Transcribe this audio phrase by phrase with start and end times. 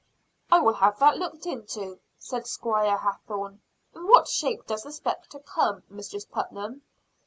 [0.51, 3.61] ]"I will have that looked into," said Squire Hathorne.
[3.93, 6.81] "In what shape does the spectre come, Mistress Putnam?"